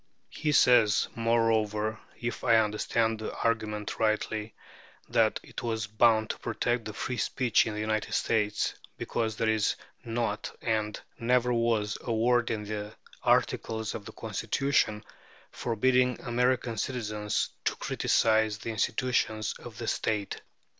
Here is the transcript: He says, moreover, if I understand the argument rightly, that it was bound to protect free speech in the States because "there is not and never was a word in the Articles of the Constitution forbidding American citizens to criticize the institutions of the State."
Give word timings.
He 0.31 0.51
says, 0.51 1.07
moreover, 1.13 1.99
if 2.19 2.43
I 2.43 2.55
understand 2.57 3.19
the 3.19 3.35
argument 3.37 3.99
rightly, 3.99 4.55
that 5.07 5.39
it 5.43 5.61
was 5.61 5.85
bound 5.85 6.31
to 6.31 6.39
protect 6.39 6.89
free 6.95 7.17
speech 7.17 7.67
in 7.67 7.75
the 7.75 8.01
States 8.11 8.73
because 8.97 9.35
"there 9.35 9.47
is 9.47 9.75
not 10.03 10.57
and 10.59 10.99
never 11.19 11.53
was 11.53 11.99
a 12.01 12.11
word 12.11 12.49
in 12.49 12.63
the 12.63 12.95
Articles 13.21 13.93
of 13.93 14.05
the 14.05 14.11
Constitution 14.13 15.05
forbidding 15.51 16.19
American 16.21 16.77
citizens 16.79 17.49
to 17.65 17.75
criticize 17.75 18.57
the 18.57 18.71
institutions 18.71 19.53
of 19.59 19.77
the 19.77 19.85
State." 19.87 20.41